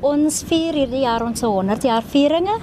[0.00, 2.54] Ons vier hierdie jaar ons 100 jaar vieringe.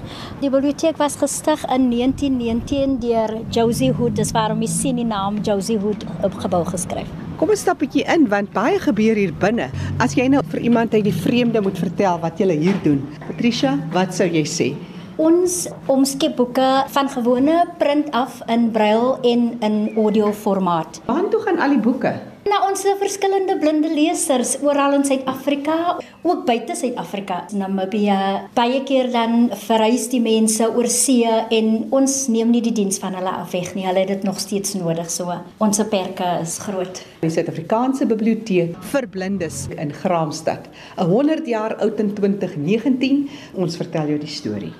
[0.41, 4.15] Die biblioteek was gestig in 1919 deur Josie Hood.
[4.17, 7.11] Dis waarom jy sien die naam Josie Hood op gebou geskryf.
[7.37, 9.69] Kom ons stap 'n bietjie in want baie gebeur hier binne.
[9.99, 13.05] As jy nou vir iemand uit die vreemde moet vertel wat jy hier doen.
[13.27, 14.73] Patricia, wat sou jy sê?
[15.17, 21.01] Ons omskep boeke van gewone print af in braille en in audio formaat.
[21.05, 22.13] Waar toe gaan al die boeke?
[22.47, 27.41] Na ons verskillende blinde lesers oral in Suid-Afrika, ook buite Suid-Afrika.
[27.59, 28.19] Namibia,
[28.55, 33.19] baie keer dan verhuis die mense oor see en ons neem nie die diens van
[33.19, 33.83] hulle af weg nie.
[33.89, 35.35] Hulle het dit nog steeds nodig so.
[35.59, 37.03] Ons perke is groot.
[37.19, 43.27] Die Suid-Afrikaanse Biblioteek vir Blindes in Graamsstad, 'n 100 jaar oud in 2019.
[43.55, 44.75] Ons vertel jou die storie.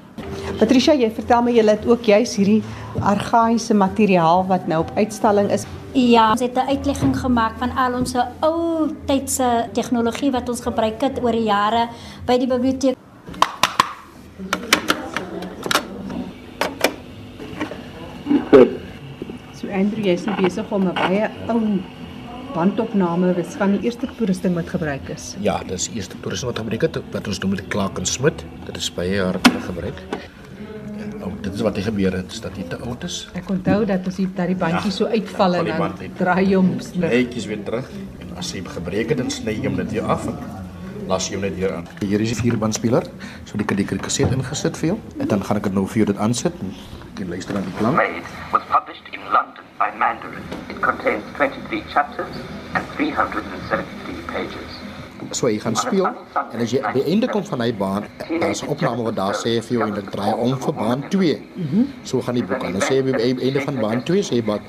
[0.58, 2.62] Patricia, jy vertel my jy het ook juis hierdie
[3.06, 5.68] argaïese materiaal wat nou op uitstalling is.
[5.94, 11.02] Ja, ons het 'n uitlegging gemaak van al ons ou tydse tegnologie wat ons gebruik
[11.02, 11.90] het oor die jare
[12.26, 12.96] by die biblioteek.
[19.54, 21.62] So Andrew, jy's nou besig om 'n baie ou
[22.58, 25.36] bandopname was van die eerste toerusting wat gebruik is.
[25.46, 28.42] Ja, dis eerste toerusting wat gebruik het wat ons noem die Clark and Smith.
[28.66, 30.00] Dit is baie jare gebruik.
[31.20, 33.20] Nou, dit is wat hy gebeur het, is dat hy te oud is.
[33.38, 36.74] Ek onthou dat as jy daai bandjie ja, so uitval en dan draai jy hom
[36.82, 37.06] terug.
[37.06, 37.92] Netjies weer terug
[38.24, 40.40] en as hy gebreek het, dan sny jy hom net weer af en
[41.12, 41.86] las jy hom net weer aan.
[42.02, 43.06] Hier is die vierband-speler.
[43.46, 45.02] So die kan die kaset ingesit vir jou.
[45.22, 46.74] En dan gaan ek dit nou vir jou dit aansit en
[47.22, 48.02] jy luister aan die klank.
[48.56, 50.57] Was published in London by Mandarin.
[50.88, 52.36] Contains 23 chapters
[52.74, 54.72] and 373 pages.
[55.36, 58.06] So jy gaan speel en as jy by einde kom van hy baan,
[58.40, 61.34] daar's 'n opname wat daar sê vir jou en dit draai om vir baan 2.
[61.56, 61.84] Mhm.
[62.04, 62.72] So gaan die boek aan.
[62.72, 64.62] Dan sê jy by einde van baan 2 sê jy wat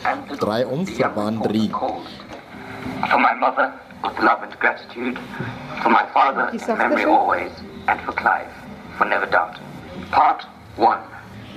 [0.43, 1.71] draai om vir baan 3.
[3.11, 3.71] For my mother,
[4.03, 5.19] with love and gratitude,
[5.83, 7.53] for my father, memory always,
[7.87, 8.51] and for Clive,
[8.97, 9.61] for never doubt.
[10.11, 10.47] Part
[10.77, 10.99] 1.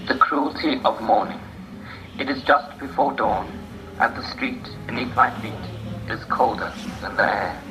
[0.07, 1.39] The cruelty of mourning.
[2.19, 3.47] It is just before dawn,
[4.01, 5.63] and the street beneath my feet
[6.09, 7.61] is colder than the air.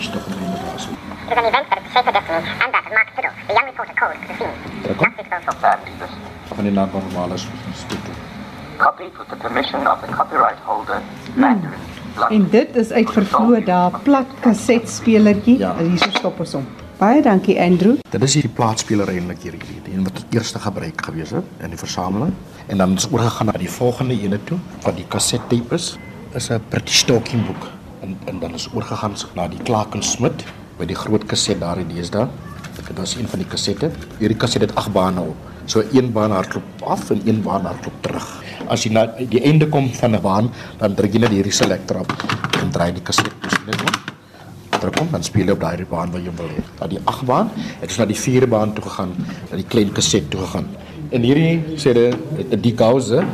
[0.00, 0.86] Stop in the glass.
[1.26, 4.14] There's an event that shaken destiny, and that is Mark Fiddle, the young reporter called
[4.14, 4.56] to the scene.
[5.00, 5.58] That's it also.
[5.58, 6.12] Fabulous.
[6.54, 7.46] Van die naam normaal is
[8.78, 11.40] Copied with the permission of the copyright holder, hmm.
[11.40, 11.80] Mandarin.
[12.28, 15.58] En dit is uit vervloë daar plat kasetspelertjie.
[15.58, 15.74] Ja.
[15.76, 16.66] Hier so stop ons hom.
[16.96, 17.98] Baie dankie Andrew.
[18.08, 21.50] Dit is hierdie plaatspeler eintlik hier hierdie die een wat die eerste gebruik gewees het
[21.60, 22.30] in die versameling
[22.72, 25.90] en dan ons oorgegaan na die volgende ene toe wat die kasettape is
[26.40, 27.68] is 'n British Talking boek
[28.00, 30.46] en en dan is oorgegaan na die Clark and Smith
[30.78, 32.28] by die groot kaset daar in deesdae.
[32.76, 33.90] Dit was een van die kasette.
[34.18, 35.36] Hierdie kaset het ag bane op.
[35.66, 38.42] So een baan hardloop af en een baan hardloop terug.
[38.68, 42.00] As jy na die einde kom van 'n baan, dan druk jy net hierdie selector
[42.00, 42.12] op
[42.62, 43.32] en draai die kaset
[43.66, 44.15] net om
[44.80, 46.62] terugkom dan speel jy op daai baan wat jy wil hê.
[46.78, 47.50] Dat die 8 baan,
[47.80, 49.12] het ons na die 4 baan toe gegaan,
[49.50, 50.68] na die klein kaset toe gegaan.
[51.10, 53.24] En hierdie sê dit die gause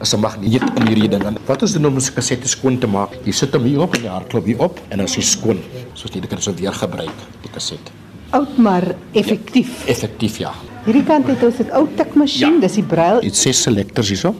[0.00, 1.24] as 'n magneet in hierdie ding.
[1.24, 3.10] En wat is dit om 'n kaset skoon te maak?
[3.24, 5.58] Jy sit hom hier op en jy hardloop hier op en dan is hy skoon.
[5.94, 7.92] Soos jy dit kan so weer gebruik, die kaset.
[8.30, 9.84] Oud maar effektief.
[9.86, 10.52] Ja, effektief ja.
[10.84, 12.60] Hierdie kant het ons 'n ou tikmasjien, ja.
[12.60, 13.20] dis die braille.
[13.20, 14.34] Dit sê selectors hierso.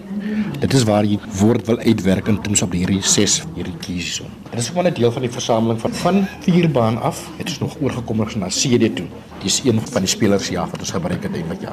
[0.61, 4.25] Dit is waar jy woord wil uitwerk in terms op hierdie 6 hierdie keys hierso.
[4.55, 7.31] Dit is ook 'n deel van die versameling van van vierbaan af.
[7.37, 9.07] Het ons nog oorgekom na CD toe.
[9.43, 11.73] Dis een van die spelers ja wat ons gebruik het eintlik ja.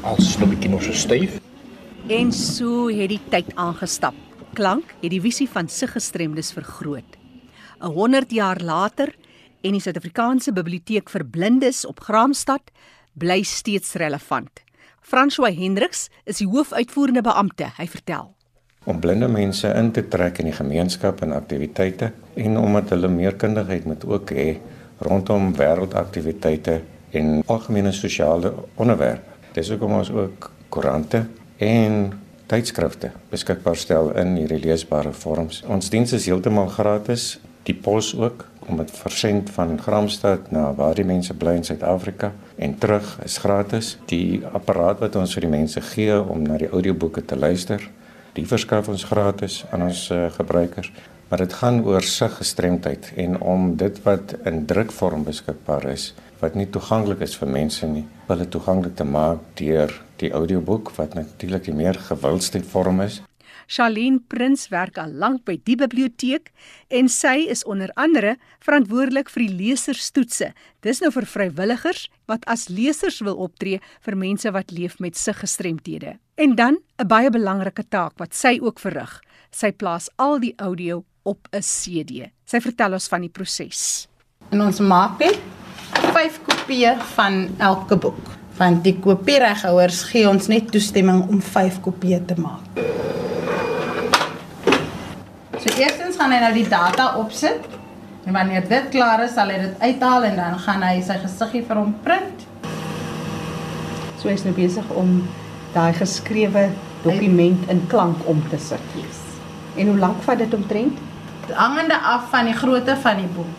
[0.00, 1.40] Als 'n bietjie nog so styf.
[2.06, 4.14] En so het die tyd aangestap.
[4.52, 7.16] Klank het die visie van sig gestremdes vergroot.
[7.80, 9.14] 'n 100 jaar later
[9.60, 12.62] en die Suid-Afrikaanse Biblioteek vir Blindes op Graamsstad
[13.12, 14.50] bly steeds relevant.
[15.00, 17.72] François Hendriks is die hoofuitvoerende beampte.
[17.76, 18.35] Hy vertel:
[18.86, 23.34] Om blinde mense in te trek in die gemeenskap en aktiwiteite en omdat hulle meer
[23.34, 24.50] kundigheid moet ook hê
[25.02, 26.76] rondom wêreldaktiwiteite
[27.18, 29.34] en algemene sosiale onderwerpe.
[29.56, 31.24] Dis hoekom ons ook koerante
[31.58, 32.12] en
[32.46, 35.62] tydskrifte beskikbaar stel in hierdie leesbare vorms.
[35.66, 40.94] Ons diens is heeltemal gratis, die pos ook om dit versend van Gramstad na waar
[40.94, 43.96] die mense bly in Suid-Afrika en terug is gratis.
[44.10, 47.82] Die apparaat wat ons vir die mense gee om na die audioboeke te luister,
[48.36, 50.92] die verskaf ons gratis aan ons uh, gebruikers.
[51.28, 56.54] Maar dit gaan oor sig gestremdheid en om dit wat in drukvorm beskikbaar is, wat
[56.54, 61.66] nie toeganklik is vir mense nie, hulle toeganklik te maak deur die audioboek wat natuurlik
[61.66, 63.22] die meer gewildste vorm is.
[63.66, 66.52] Charlene Prins werk al lank by die biblioteek
[66.94, 70.52] en sy is onder andere verantwoordelik vir die leserstoetse.
[70.86, 76.14] Dis nou vir vrywilligers wat as lesers wil optree vir mense wat leef met siggestremthede.
[76.36, 79.22] En dan 'n baie belangrike taak wat sy ook verrig.
[79.50, 82.30] Sy plaas al die audio op 'n CD.
[82.44, 84.08] Sy vertel ons van die proses.
[84.48, 85.38] En ons maak net
[86.12, 88.28] 5 kopieë van elke boek.
[88.56, 92.64] Want die kopiereghouers gee ons net toestemming om 5 kopieë te maak.
[95.58, 97.64] So eerstens gaan hy nou die data opsit.
[98.24, 101.64] En wanneer dit klaar is, sal hy dit uithaal en dan gaan hy sy gesiggie
[101.64, 102.46] vir hom print.
[104.18, 105.28] So hy's nou besig om
[105.76, 106.70] daai geskrewe
[107.04, 108.82] dokument in klank om te sit.
[108.96, 109.20] Yes.
[109.76, 110.98] En hoe lank vat dit omtrent?
[111.52, 113.52] Hangende af van die grootte van die boek,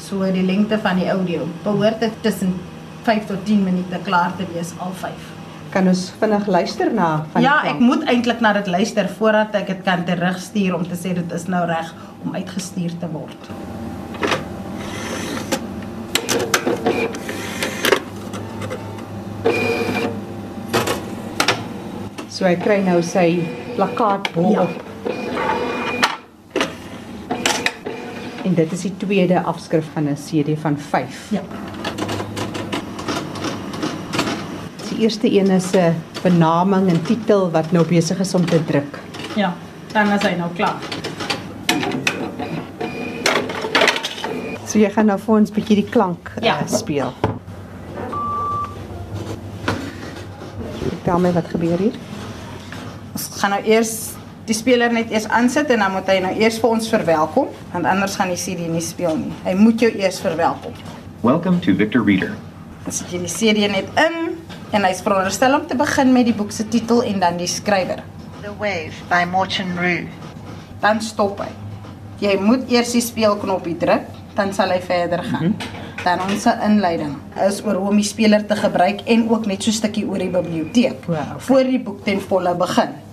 [0.00, 2.56] so die lengte van die audio, behoort dit tussen
[3.06, 5.12] 5 tot 10 minute klaar te wees al 5.
[5.72, 9.74] Kan ons vinnig luister na van Ja, ek moet eintlik na dit luister voordat ek
[9.74, 11.92] dit kan terugstuur om te sê dit is nou reg
[12.24, 13.52] om uitgestuur te word.
[22.38, 23.40] So hy kry nou sy
[23.74, 24.62] plakkaat bo Ja.
[24.62, 24.82] op.
[28.46, 31.30] En dit is die tweede afskrif van 'n CD van 5.
[31.34, 31.40] Ja.
[34.88, 38.98] Die eerste een is 'n benaming en titel wat nou besig is om te druk.
[39.36, 39.54] Ja,
[39.92, 40.76] dan is hy nou klaar.
[44.66, 46.60] So jy gaan nou vir ons 'n bietjie die klank Ja.
[46.60, 47.12] uh, speel.
[50.88, 51.92] Vertel my wat gebeur hier.
[53.38, 53.90] Ons gaan nou eers
[54.48, 57.86] die speler net eers aansit en dan moet hy nou eers vir ons verwelkom, want
[57.86, 59.30] anders gaan die CD nie speel nie.
[59.44, 60.74] Hy moet jou eers verwelkom.
[61.22, 62.32] Welcome to Victor Reader.
[62.82, 64.34] Dan sit jy die CD net in
[64.74, 68.02] en hy's veronderstel om te begin met die boek se titel en dan die skrywer.
[68.42, 70.10] The Wave by Morton Rue.
[70.82, 71.52] Dan stop hy.
[72.18, 75.52] Jy moet eers die speelknopie druk, dan sal hy verder gaan.
[75.52, 76.02] Mm -hmm.
[76.02, 77.14] Dan ons inleiding
[77.46, 80.18] is oor hoe om die speler te gebruik en ook net so 'n stukkie oor
[80.18, 81.38] die biblioteek Wow, okay.
[81.38, 83.06] voor die boek ten volle begin.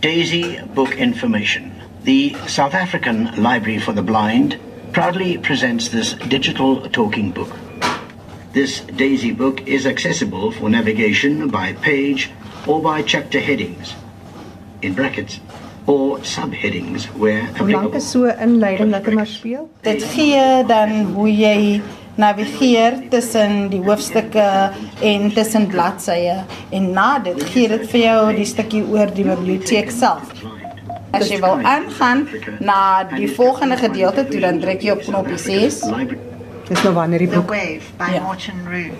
[0.00, 1.74] Daisy Book Information.
[2.04, 4.56] The South African Library for the Blind
[4.92, 7.50] proudly presents this digital talking book.
[8.52, 12.30] This Daisy book is accessible for navigation by page
[12.66, 13.94] or by chapter headings,
[14.82, 15.40] in brackets,
[15.86, 17.96] or subheadings where Hoe lank applicable.
[17.96, 19.68] is so 'n inleiding dat hy maar speel?
[19.82, 21.80] Dit gee dan hoe jy
[22.18, 24.46] navigeer tussen die hoofstukke
[25.06, 26.40] en tussen bladsye
[26.74, 30.32] en na dit gee dit vir jou die stukkie oor die biblioteek self.
[31.14, 32.26] As jy wil aangaan
[32.60, 36.18] na die volgende gedeelte toe dan druk jy op knoppie 6 Library.
[36.68, 38.20] Dis nou wanneer die boek by Ja.
[38.20, 38.90] Morton Rue.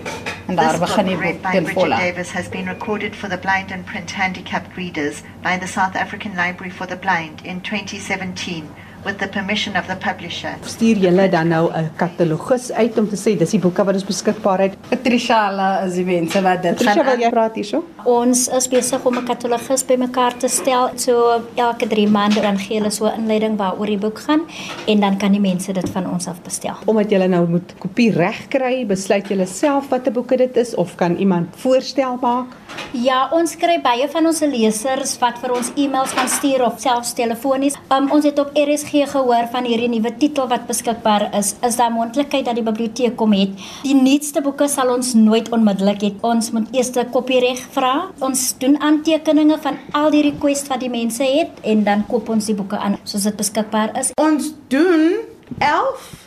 [0.47, 1.95] en daar This begin die boek by ten Bridget volle.
[1.95, 6.31] Davis, has been recorded for the blind and print handicapped readers by the South African
[6.35, 8.65] Library for the Blind in 2017
[9.05, 10.53] with the permission of the publisher.
[10.65, 14.05] stuur julle dan nou 'n katalogus uit om te sê dis die boeke wat ons
[14.05, 14.73] beskikbaar het.
[14.89, 17.83] Patricia hulle is die mense wat dit Patricia, wil gaan jy praat hierso?
[18.03, 20.89] Ons is besig om 'n katalogus bymekaar te stel.
[20.95, 24.41] So elke 3 maande dan gee hulle so 'n inleiding waaroor die boek gaan
[24.87, 26.75] en dan kan die mense dit van ons af bestel.
[26.85, 30.95] Omdat julle nou moet kopie reg kry, besluit julle self watter boeke dit is of
[30.95, 32.47] kan iemand voorstel maak?
[32.91, 37.13] Ja, ons kry baie van ons lesers wat vir ons e-mails gaan stuur of selfs
[37.13, 37.75] telefonies.
[37.91, 41.55] Um, ons het op RSG gehoor van hierdie nuwe titel wat beskikbaar is.
[41.65, 43.49] Is daar moontlikheid dat die biblioteek kom het?
[43.83, 46.11] Die nuutste boeke sal ons nooit onmiddellik hê.
[46.21, 48.09] Ons moet eers 'n kopiereg vra.
[48.19, 52.45] Ons doen aantekeninge van al die requests wat die mense het en dan koop ons
[52.45, 54.11] die boeke aan soos dit beskikbaar is.
[54.17, 55.15] Ons doen
[55.59, 56.18] 11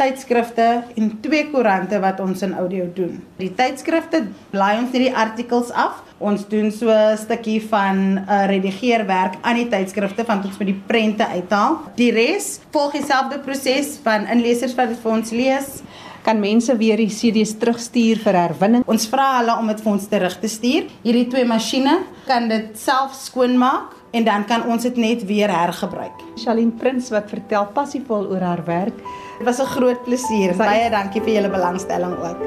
[0.00, 0.66] tydskrifte
[0.96, 3.18] en twee koerante wat ons in audio doen.
[3.40, 6.00] Die tydskrifte blaai ons net die artikels af.
[6.20, 10.68] Ons doen so 'n stukkie van 'n uh, redigeerwerk aan die tydskrifte van ons met
[10.68, 11.80] die prente uithaal.
[11.96, 15.82] Die res volg dieselfde proses van inlesers wat dit vir ons lees.
[16.22, 18.82] Kan mense weer die CD's terugstuur vir herwinning?
[18.86, 20.84] Ons vra hulle om dit vir ons terug te stuur.
[21.02, 26.22] Hierdie twee masjiene kan dit self skoonmaak en dan kan ons dit net weer hergebruik.
[26.34, 28.96] Charlene Prins wat vertel passievol oor haar werk.
[29.38, 30.56] Dit was 'n groot plesier.
[30.56, 32.40] Baie dankie vir julle belangstelling ook.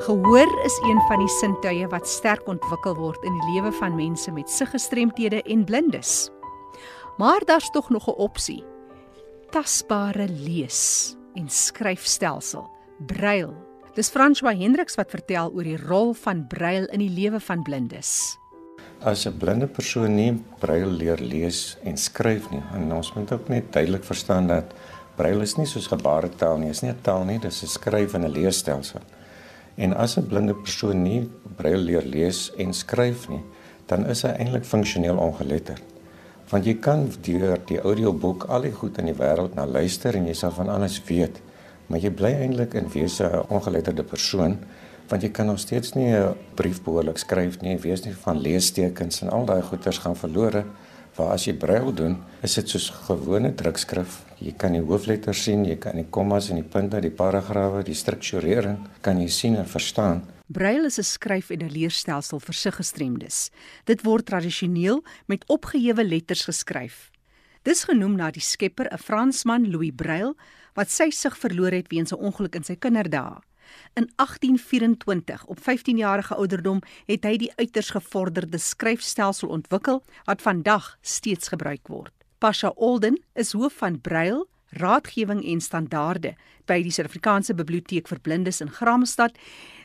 [0.00, 4.32] Gehoor is een van die sintuie wat sterk ontwikkel word in die lewe van mense
[4.32, 6.30] met siggestremthede en blindes.
[7.16, 8.64] Maar daar's tog nog 'n opsie.
[9.50, 12.66] Tasbare lees en skryfstelsel,
[13.08, 13.54] brail.
[13.96, 18.36] Dis François Hendriks wat vertel oor die rol van brail in die lewe van blindes.
[19.00, 23.48] As 'n blinde persoon nie brail leer lees en skryf nie, en ons moet ook
[23.48, 24.74] net duidelik verstaan dat
[25.16, 28.24] brail is nie soos gebaretaal nie, is nie 'n taal nie, dis 'n skryf en
[28.24, 29.00] 'n leesstelsel.
[29.76, 33.42] En as 'n blinde persoon nie brail leer lees en skryf nie,
[33.86, 35.82] dan is hy eintlik funksioneel ongeletterd.
[36.50, 40.26] Want jy kan deur die audioboek al die goed in die wêreld na luister en
[40.26, 41.38] jy sal van alles weet,
[41.86, 44.58] maar jy bly eintlik in wese 'n ongeletterde persoon
[45.10, 49.22] want jy kan nog steeds nie 'n brief behoorlik skryf nie, weet nie van leestekens
[49.22, 50.64] en al daai goeters gaan verlore.
[51.16, 54.22] Waar as jy braille doen, is dit soos gewone drukskrif.
[54.38, 57.94] Jy kan die hoofletters sien, jy kan die kommas en die punte, die paragrawe, die
[57.94, 60.22] strukturering kan jy sien en verstaan.
[60.52, 63.50] Braille is 'n skryf- en 'n leerstelsel vir siggestremdes.
[63.84, 67.10] Dit word tradisioneel met opgehewe letters geskryf.
[67.62, 70.34] Dis genoem na die skepper, 'n Fransman, Louis Braille,
[70.74, 73.38] wat sy sig verloor het weens 'n ongeluk in sy kinderdae.
[73.94, 81.48] In 1824, op 15-jarige ouderdom, het hy die uiters gevorderde skryfstelsel ontwikkel wat vandag steeds
[81.48, 82.12] gebruik word.
[82.38, 88.60] Pasha Olden is hoof van Braille Raadgewing en Standaarde by die Suid-Afrikaanse Biblioteek vir Blindes
[88.62, 89.38] in Graamsstad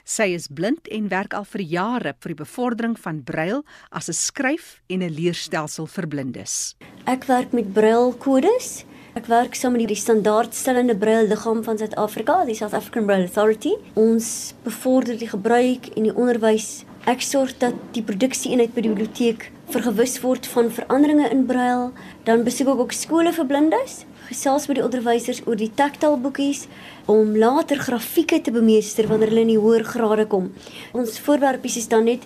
[0.06, 4.14] Sy is blind en werk al vir jare vir die bevordering van braille as 'n
[4.14, 6.76] skryf- en 'n leerstelsel vir blindes.
[7.08, 8.86] Ek werk met braille kodes.
[9.16, 13.74] Ek werk saam met die standaardstellende braille liggaam van Suid-Afrika, die South African Braille Authority.
[13.96, 16.86] Ons bevorder die gebruik en die onderwys.
[17.06, 21.92] Ek sorg dat die produksieeenheid by die biblioteek vergewis word van veranderinge in braille.
[22.26, 26.65] Dan besoek ek ook skole vir blindes gesels met die onderwysers oor die tactile boekies
[27.12, 30.51] om later grafieke te bemeester wanneer hulle in die hoër grade kom.
[30.94, 32.25] Ons voorwerpies is dan net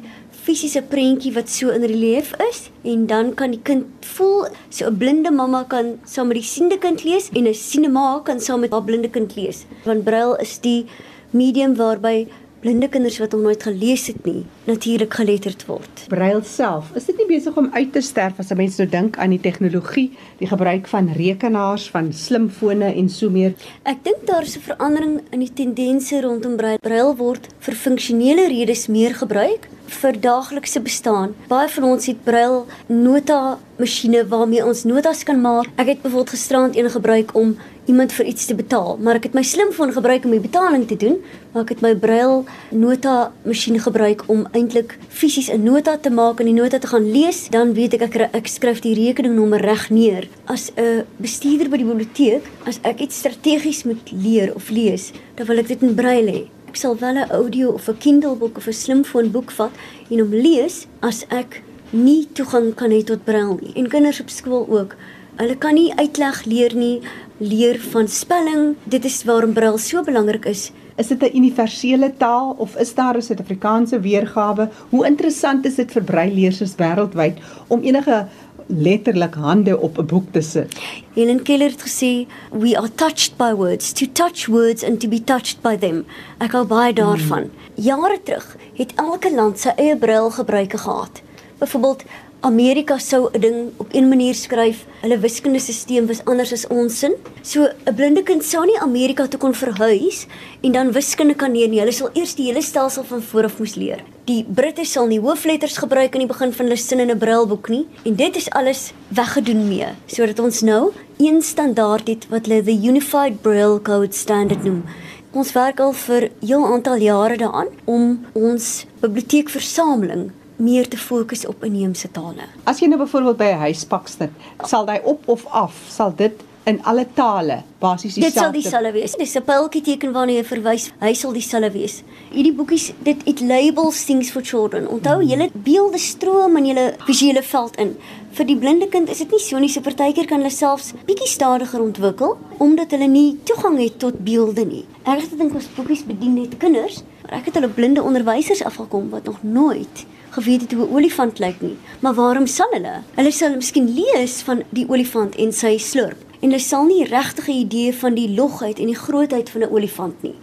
[0.49, 4.97] fisiese prentjie wat so in relief is en dan kan die kind voel so 'n
[4.97, 8.59] blinde mamma kan saam met die siende kind lees en 'n siende ma kan saam
[8.59, 9.65] met haar blinde kind lees.
[9.85, 10.85] Want braille is die
[11.31, 12.27] medium waarby
[12.59, 16.03] blinde kinders wat nog nooit gelees het nie natuurlik geletterd word.
[16.11, 19.17] Braille self, is dit nie besig om uit te sterf as 'n mens nou dink
[19.17, 23.53] aan die tegnologie, die gebruik van rekenaars, van slimfone en so meer?
[23.83, 26.79] Ek dink daar is 'n verandering in die tendense rondom Braille.
[26.79, 31.33] Braille word vir funksionele redes meer gebruik vir daaglikse bestaan.
[31.47, 35.67] Baie van ons het Braille nota masjiene waarmee ons notas kan maak.
[35.75, 37.57] Ek het byvoorbeeld gisterand een gebruik om
[37.89, 40.98] iemand vir iets te betaal, maar ek het my slimfoon gebruik om die betaling te
[41.00, 41.17] doen,
[41.51, 46.39] maar ek het my braille nota masjien gebruik om eintlik fisies 'n nota te maak
[46.39, 49.89] en die nota te gaan lees, dan weet ek ek, ek skryf die rekeningnommer reg
[49.89, 50.27] neer.
[50.46, 55.48] As 'n bestuurder by die biblioteek, as ek iets strategies moet leer of lees, dan
[55.48, 56.48] wil ek dit in braille hê.
[56.67, 59.72] Ek sal wel 'n audio of 'n Kindle boek of 'n slimfoon boek vat
[60.12, 63.74] en hom lees as ek nie toegang kan hê tot braille nie.
[63.75, 64.96] En kinders op skool ook.
[65.39, 66.98] Hulle kan nie uitleg leer nie
[67.39, 68.74] leer van spelling.
[68.91, 70.72] Dit is waarom braille so belangrik is.
[71.00, 74.69] Is dit 'n universele taal of is daar 'n Suid-Afrikaanse weergawe?
[74.89, 78.27] Hoe interessant is dit vir breileerders wêreldwyd om enige
[78.67, 80.75] letterlik hande op 'n boek te sit.
[81.13, 85.24] Helen Keller het gesê, "We are touched by words, to touch words and to be
[85.24, 86.05] touched by them."
[86.38, 87.43] Ek hou baie daarvan.
[87.43, 87.51] Hmm.
[87.74, 91.22] Jare terug het elke land sy eie braille gebruike gehad.
[91.58, 92.03] Byvoorbeeld
[92.41, 94.86] Amerika sou 'n ding op een manier skryf.
[95.01, 97.13] Hulle wiskundestelsel was anders as ons sin.
[97.41, 100.25] So 'n blinde kind sou nie Amerika toe kon verhuis
[100.62, 101.79] en dan wiskunde kan leer nie.
[101.79, 104.03] Hulle sal eers die hele stelsel van voor af moes leer.
[104.25, 107.69] Die Britte sal nie hoofletters gebruik aan die begin van hulle sin in 'n brailboek
[107.69, 112.63] nie en dit is alles weggedoen mee sodat ons nou een standaard het wat hulle
[112.63, 114.84] the Unified Braille Code Standard noem.
[115.31, 121.45] Ons werk al vir 'n heel aantal jare daaraan om ons biblioteekversameling meer te fokus
[121.47, 122.49] op inheemse tale.
[122.63, 124.31] As jy nou byvoorbeeld by 'n huispak sit,
[124.65, 128.35] sal hy op of af, sal dit in alle tale basies dieselfde.
[128.35, 129.15] Dit sal dieselfde wees.
[129.17, 130.91] Dis 'n pyltjie teken waarna jy verwys.
[130.99, 132.03] Hy sal dieselfde wees.
[132.31, 134.87] Hierdie boekies, dit it labels things for children.
[134.87, 137.97] Onthou, jy het beelde stroom in jou visuele veld in.
[138.31, 139.69] Vir die blinde kind is dit nie so nie.
[139.69, 144.65] So partykeer kan hulle selfs bietjie stadiger ontwikkel omdat hulle nie toegang het tot beelde
[144.65, 144.85] nie.
[145.03, 149.09] Ek het gedink ons boekies bedien net kinders, maar ek het hulle blinde onderwysers afgekom
[149.09, 151.77] wat nog nooit geweet het hoe 'n olifant lyk nie.
[152.00, 153.01] Maar waarom sal hulle?
[153.15, 157.48] Hulle sal miskien lees van die olifant en sy slurp en hulle sal nie regtig
[157.50, 160.36] 'n idee van die logheid en die grootheid van 'n olifant nie.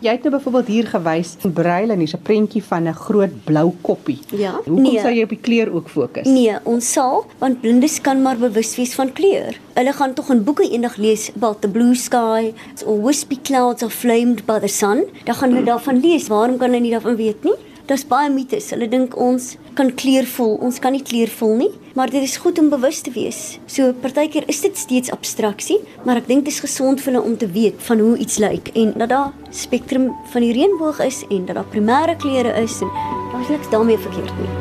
[0.00, 3.44] Jy het nou byvoorbeeld hier gewys in braille en hier's 'n prentjie van 'n groot
[3.44, 4.18] blou koppie.
[4.36, 4.52] Ja.
[4.64, 5.00] Hoekom nee.
[5.00, 6.26] sou jy op die kleur ook fokus?
[6.26, 9.58] Nee, ons sal want blindes kan maar bewus wees van kleur.
[9.74, 12.52] Hulle gaan tog in boeke eendag lees about the blue sky
[12.86, 15.04] or wispy clouds are flamed by the sun.
[15.24, 16.28] Dan gaan hulle daarvan lees.
[16.28, 17.54] Waarom kan hulle nie daarvan weet nie?
[17.88, 18.66] Daar's baie mites.
[18.74, 20.58] Hulle dink ons kan kleur voel.
[20.66, 23.56] Ons kan nie kleur voel nie, maar dit is goed om bewus te wees.
[23.64, 27.38] So partykeer is dit steeds abstraksie, maar ek dink dit is gesond vir hulle om
[27.40, 31.48] te weet van hoe iets lyk en dat daar spektrum van die reënboog is en
[31.48, 32.92] dat daar primêre kleure is en
[33.32, 34.52] daar's niks daarmee verkeerd nie.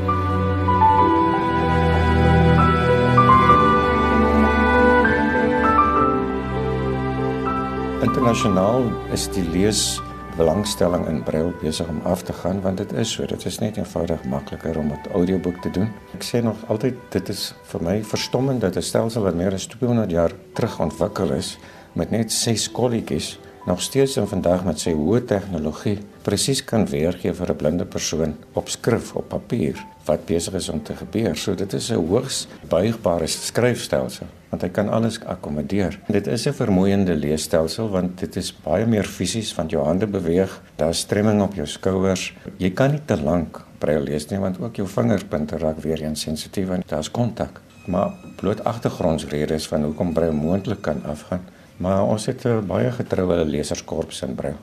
[8.07, 9.98] Internasionaal is die lees
[10.38, 13.77] belangstelling in braille besig om af te gaan want dit is so dit is net
[13.77, 15.89] eenvoudig makliker om 'n audioboek te doen.
[16.13, 19.65] Ek sê nog altyd dit is vir my verstommend dat 'n stelsel wat meer as
[19.65, 21.58] 200 jaar terug ontwikkel is
[21.94, 27.33] met net 6 kolletjies nog steeds in vandag met sy hoë tegnologie presies kan weergee
[27.36, 31.36] vir 'n blinde persoon op skrif op papier wat besig is om te gebeur.
[31.36, 36.00] So dit is 'n hoogs buigbare skryfstelsel want hy kan alles akkommodeer.
[36.07, 40.62] Dit is 'n vermoeiende leesstelsel want dit is baie meer fisies want jou hande beweeg,
[40.75, 42.33] daar's stremming op jou skouers.
[42.57, 46.21] Jy kan nie te lank braille lees nie want ook jou vingerpunte raak weer eens
[46.21, 47.62] sensitief en daar's kontak.
[47.86, 51.41] Maar bloot agtergrondsredes van hoekom braille moontlik kan afgaan.
[51.77, 54.57] Maar ons het 'n baie getroue leserskorps in braille.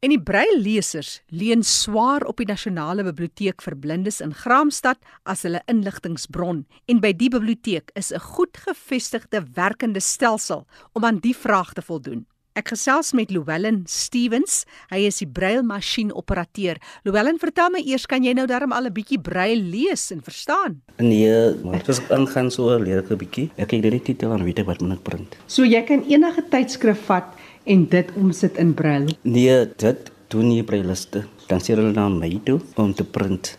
[0.00, 4.96] En die breillesers leun swaar op die Nasionale Biblioteek vir Blindes in Graamsstad
[5.28, 11.20] as hulle inligtingbron en by die biblioteek is 'n goed gevestigde werkende stelsel om aan
[11.20, 12.24] die vraag te voldoen.
[12.58, 14.64] Ek gesels met Llewellyn Stevens.
[14.90, 16.80] Hy is die breilmasjien operateur.
[17.06, 20.82] Llewellyn, vertel my eers, kan jy nou darm al 'n bietjie breil lees en verstaan?
[20.98, 23.50] Nee, maar ek aangaan so leer ek 'n bietjie.
[23.56, 25.36] Ek kyk net die titel en weet ek wat moet ek print.
[25.46, 29.06] So jy kan enige tydskrif vat en dit omsit in brail.
[29.22, 31.26] Nee, dit doen nie brailliste.
[31.46, 33.58] Dan sê hulle na my toe om te print.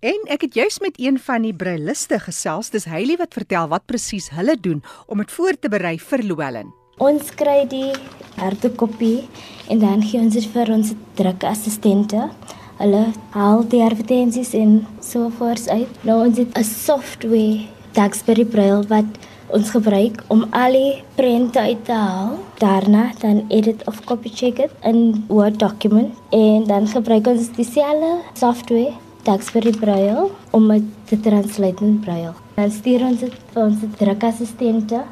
[0.00, 2.70] En ek het juis met een van die breiliste gesels.
[2.70, 6.83] Dis Hailey wat vertel wat presies hulle doen om dit voor te berei vir Llewellyn.
[7.02, 7.90] Ons kry die
[8.38, 9.24] harde kopie
[9.66, 12.28] en dan gee ons dit vir ons drukassistente.
[12.78, 13.00] Hulle
[13.34, 15.90] haal die advertensies en so voort uit.
[16.06, 19.10] Nou ons het 'n software, Duxbury Braille wat
[19.48, 22.38] ons gebruik om al die prente uit te haal.
[22.58, 28.22] Daarna dan edit of copy check dit in Word document en dan gebruik ons dieselfde
[28.34, 32.32] software, Duxbury Braille om dit te translate in Braille.
[32.54, 35.02] Dan stuur ons dit vir ons drukassistente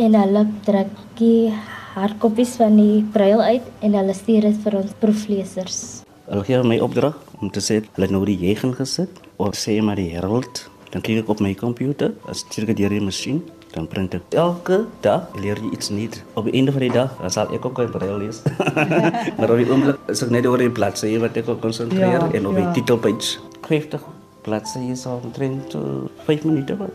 [0.00, 1.52] en hulle druk die
[1.92, 5.80] hardkopies van die braille uit en hulle stuur dit vir ons proeflesers.
[6.28, 10.00] Hulle gee my opdrag om te sê hulle nou die jegen gesit of sê maar
[10.00, 10.68] die herald.
[10.92, 13.38] Dan kyk ek op my komputer, as dit deur die masjien,
[13.72, 14.26] dan print ek.
[14.36, 16.20] Elke dag leer jy iets nuuts.
[16.36, 18.42] Op die einde van die dag dan sal ek ook 'n braille lees.
[19.38, 22.46] maar op die oomblik is ek net oor die bladsye wat ek konsentreer Ja, en
[22.46, 22.64] op ja.
[22.64, 23.40] die titelpage.
[23.68, 24.04] 50
[24.42, 26.92] bladsye sal omtrent uh, 5 minute vat.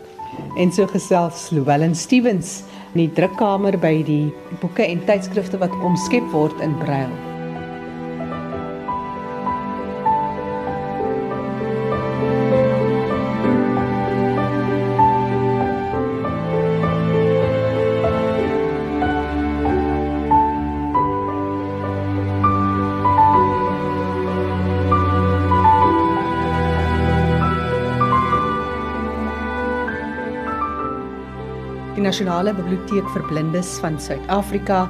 [0.58, 2.64] En so gesels Llewellyn Stevens
[2.98, 7.27] in die drukkamer by die boeke en tydskrifte wat omskep word in brail.
[32.18, 34.88] Nasionale Biblioteek vir Blindes van Suid-Afrika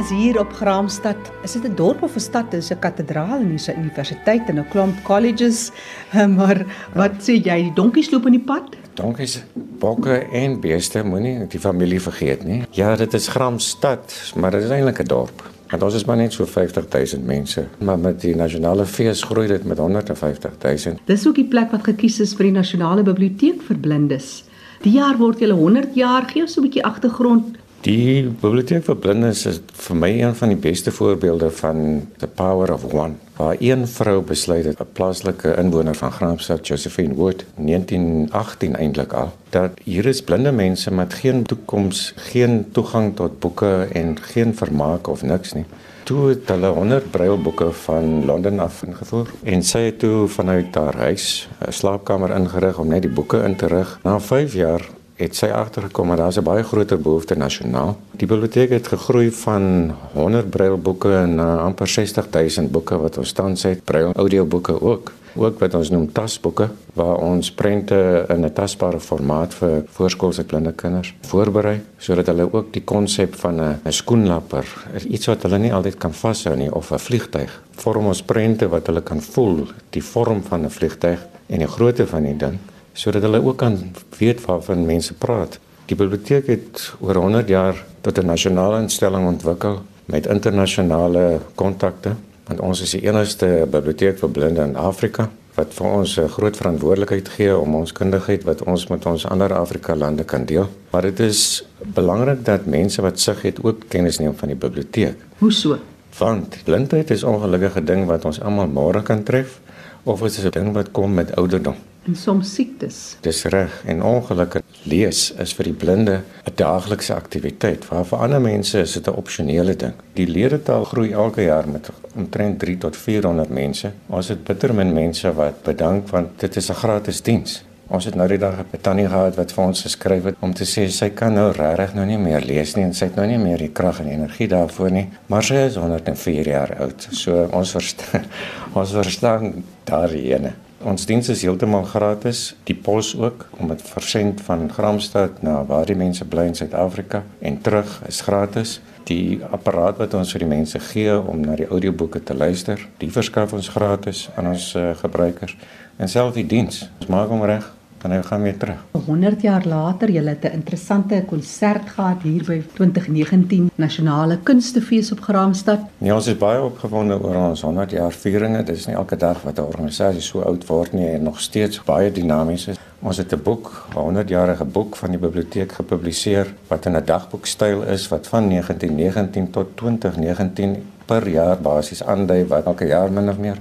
[0.00, 1.28] is hier op Graamsstad.
[1.44, 2.50] Is dit 'n dorp of 'n stad?
[2.50, 5.72] Dis 'n kathedraal en hier's 'n universiteit en 'n klomp colleges.
[6.38, 6.64] Maar
[6.94, 8.64] wat sê jy, die donkies loop in die pad?
[8.94, 9.44] Donkies,
[9.78, 12.62] bokke en beeste moenie die familie vergeet nie.
[12.70, 15.42] Ja, dit is Gramstad, maar dit is eintlik 'n dorp.
[15.68, 19.64] Want ons is maar net so 50000 mense, maar met die nasionale fees groei dit
[19.64, 20.98] met 150000.
[21.04, 24.49] Dis ook die plek wat gekies is vir die Nasionale Biblioteek vir Blindes.
[24.80, 27.56] Die jaar word julle 100 jaar, gee ons so 'n bietjie agtergrond.
[27.84, 32.72] Die biblioteek vir blindes is vir my een van die beste voorbeelde van the power
[32.72, 33.14] of one.
[33.36, 39.32] Waar een vrou besluit het, 'n plaaslike inwoner van Graamsstad, Josephine Wood, 1918 eintlik al,
[39.50, 45.08] dat hier is blinde mense met geen toekoms, geen toegang tot boeke en geen vermaak
[45.08, 45.64] of niks nie.
[46.10, 50.96] Toe het hulle 100 brailboeke van Londen af ingevoer en sy het toe vanuit haar
[51.06, 53.98] huis 'n slaapkamer ingerig om net die boeke in te rig.
[54.02, 54.82] Na 5 jaar
[55.14, 57.96] het sy agtergekom dat daar's 'n baie groter behoefte nasionaal.
[58.10, 63.84] Die biblioteek het gegroei van 100 brailboeke na amper 60000 boeke wat ons tans het,
[63.84, 65.12] brail audioboeke ook.
[65.34, 70.72] Ook wat ons noem tasboeke waar ons prente in 'n tasbare formaat vir voorskoolse blinde
[70.72, 74.66] kinders voorberei sodat hulle ook die konsep van 'n skoenlapper,
[75.08, 78.86] iets wat hulle nie altyd kan vashou nie of 'n vliegtyg, vorm ons prente wat
[78.86, 82.58] hulle kan voel, die vorm van 'n vliegtyg en die grootte van die ding
[82.92, 83.78] sodat hulle ook kan
[84.18, 85.58] weet waarvan mense praat.
[85.86, 92.14] Die biblioteek het oor 100 jaar tot 'n nasionale instelling ontwikkel met internasionale kontakte,
[92.50, 96.56] want ons is die enigste biblioteek vir blinde in Afrika wat vir ons 'n groot
[96.56, 100.66] verantwoordelikheid gee om ons kundigheid wat ons met ons ander Afrika lande kan deel.
[100.90, 105.16] Maar dit is belangrik dat mense wat sig het ook kennis neem van die biblioteek.
[105.38, 105.78] Hoe so?
[106.18, 109.60] Want blindheid is ongelukkige ding wat ons almal môre kan tref
[110.04, 111.74] of dit is 'n ding wat kom met ouderdom.
[112.08, 113.16] En soms siektes.
[113.20, 117.88] Dis reg en ongelukkig lees is vir die blinde 'n daaglikse aktiwiteit.
[117.88, 119.92] Waar vir ander mense is dit 'n opsionele ding.
[120.14, 123.92] Die leertaal groei elke jaar met omtrent 3 tot 400 mense.
[124.06, 127.64] Ons het bitter min mense wat bedank want dit is 'n gratis diens.
[127.86, 130.64] Ons het nou die dag 'n tannie gehad wat vir ons geskryf het om te
[130.64, 133.38] sê sy kan nou regtig nou nie meer lees nie en sy het nou nie
[133.38, 137.08] meer die krag en energie daarvoor nie, maar sy is 104 jaar oud.
[137.10, 138.24] So ons verstaan
[138.80, 140.69] ons verstaan daarheen.
[140.80, 145.84] Ons diens is heeltemal gratis, die pos ook om dit versend van Gramstad na waar
[145.84, 148.78] die mense bly in Suid-Afrika en terug is gratis.
[149.04, 153.10] Die apparaat wat ons vir die mense gee om na die audioboeke te luister, die
[153.12, 155.52] verskaf ons gratis aan ons uh, gebruikers
[156.00, 156.86] en self die diens.
[157.02, 157.68] Ons maak hom reg
[158.02, 158.84] dan hy gaan weer terug.
[159.06, 165.20] 100 jaar later, jy het 'n interessante konsert gehad hier by 2019 Nasionale Kunstefees op
[165.20, 165.80] Graamsstad.
[165.98, 168.62] Ja, ons is baie opgewonde oor ons 100 jaar vieringe.
[168.62, 171.82] Dit is nie elke dag wat 'n organisasie so oud word nie en nog steeds
[171.84, 172.78] baie dinamies is.
[173.02, 177.82] Ons het 'n boek, 'n 100-jarige boek van die biblioteek gepubliseer wat in 'n dagboekstyl
[177.82, 183.38] is wat van 1919 tot 2019 per jaar basies aandui wat elke jaar min of
[183.38, 183.56] meer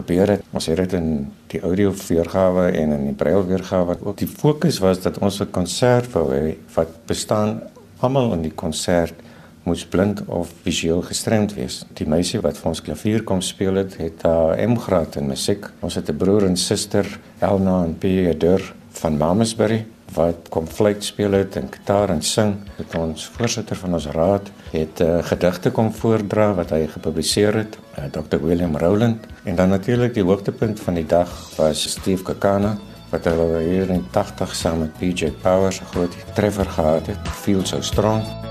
[0.00, 0.44] gebeur het.
[0.50, 1.08] Ons het dit in
[1.52, 4.18] die audio weergawe en in die braille weergawe ook.
[4.18, 7.60] Die fokus was dat ons 'n konsert wou hê wat bestaan
[8.00, 9.14] almal in die konsert
[9.62, 11.84] moes blind of visueel gestremd wees.
[11.94, 15.68] Die meisie wat vir ons klavier kom speel het, het uh, M-graad in musiek.
[15.80, 17.06] Ons het 'n broer en suster,
[17.38, 22.56] Elna en Pierre Dur van Mamasbury wat kom fluit speel het en gitaar en sing.
[22.76, 27.78] Het ons voorsitter van ons raad het uh, gedigte kom voordra wat hy gepubliseer het,
[27.96, 32.22] uh, eh, Dr William Rowland en dan natuurlik die hoogtepunt van die dag was Steve
[32.22, 32.76] Kakana
[33.10, 37.66] wat hulle hier in 80 saam met PJ Powers 'n groot treffer gehad het, Feel
[37.66, 38.49] So Strong.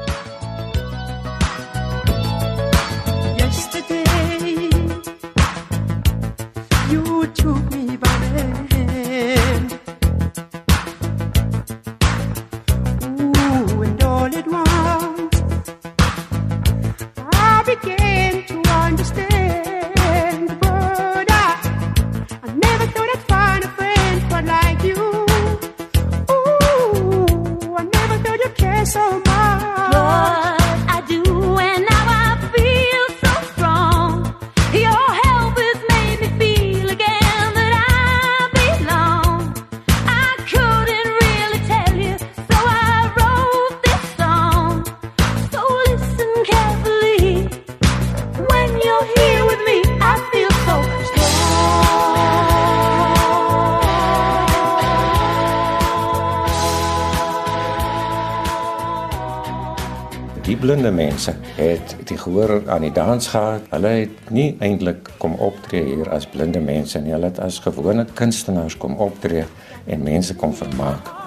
[60.69, 63.65] Blinde mense het die gehoor aan die dans gehad.
[63.73, 67.15] Hulle het nie eintlik kom optree hier as blinde mense nie.
[67.15, 69.47] Hulle het as gewone kunstenaars kom optree
[69.89, 71.18] en mense kom vermaak.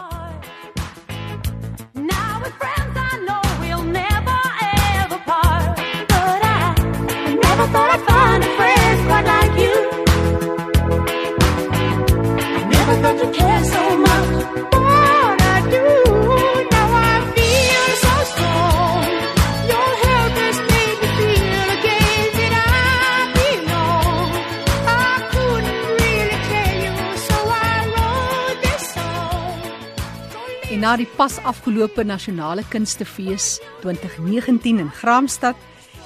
[30.92, 35.56] Na die pas afgelope nasionale kunstefees 2019 in Graamsstad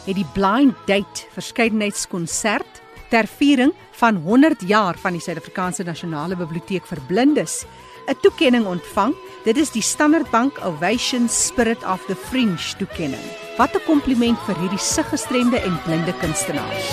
[0.04, 2.78] het die Blind Date verskeidenheidskonsert
[3.10, 7.64] ter viering van 100 jaar van die Suid-Afrikaanse Nasionale Biblioteek vir Blindes
[8.06, 9.14] 'n toekenning ontvang.
[9.44, 13.26] Dit is die Standard Bank Ovation Spirit of the Fringe toekenning.
[13.58, 16.86] Wat 'n kompliment vir hierdie siggestremde en blinde kunstenaars.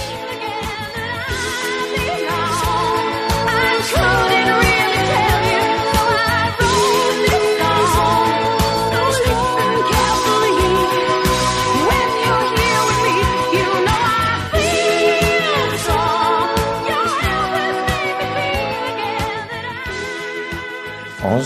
[3.84, 4.63] Ons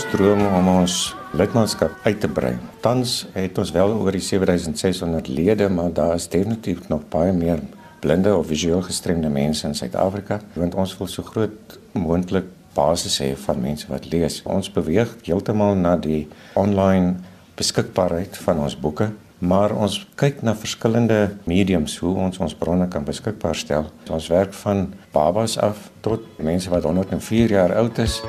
[0.08, 0.94] droom om ons
[1.36, 2.54] lidmaatskap uit te brei.
[2.80, 7.60] Tans het ons wel oor die 7600 lede, maar daar is definitief nog baie meer
[8.00, 13.32] blinde of visueel gestremde mense in Suid-Afrika, want ons wil so groot moontlik basis hê
[13.44, 14.40] van mense wat lees.
[14.48, 16.24] Ons beweeg heeltemal na die
[16.56, 17.18] online
[17.58, 23.04] beskikbaarheid van ons boeke, maar ons kyk na verskillende mediums hoe ons ons bronne kan
[23.04, 23.92] beskikbaar stel.
[24.08, 28.22] Ons werk van babas af tot mense wat 104 jaar oud is.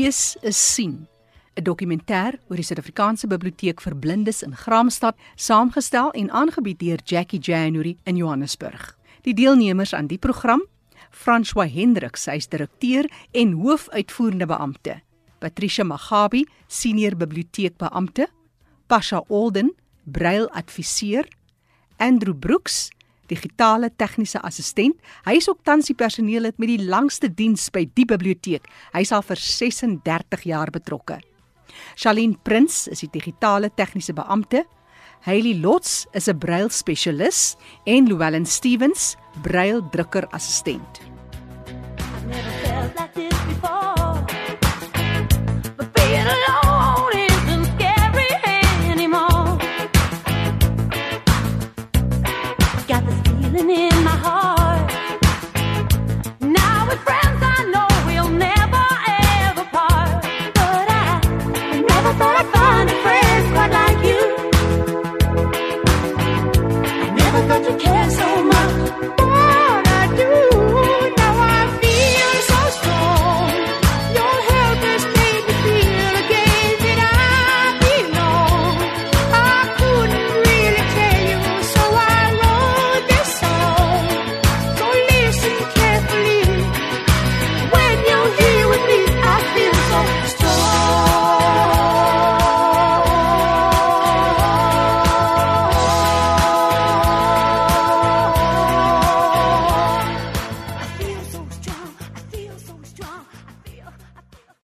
[0.00, 1.08] Lees is sien.
[1.56, 7.40] 'n Dokumentêr oor die Suid-Afrikaanse Biblioteek vir Blindes in Graamsstad, saamgestel en aangebied deur Jackie
[7.42, 8.96] January in Johannesburg.
[9.28, 10.62] Die deelnemers aan die program,
[11.12, 15.02] François Hendriks, hy's direkteur en hoofuitvoerende beampte.
[15.38, 18.30] Patricia Magabi, senior biblioteekbeampte,
[18.86, 21.28] Pasha Olden, brail adviseur,
[21.98, 22.88] Andrew Brooks,
[23.30, 24.98] digitale tegniese assistent.
[25.26, 28.66] Hy is ook tans die personeellid met die langste diens by die biblioteek.
[28.94, 31.20] Hy is al vir 36 jaar betrokke.
[31.96, 34.64] Charlene Prins is die digitale tegniese beampte.
[35.26, 41.00] Hailey Lots is 'n brail spesialis en Llewellyn Stevens, brail drukker assistent.
[42.26, 43.29] Never felt like this
[53.68, 54.39] in my heart.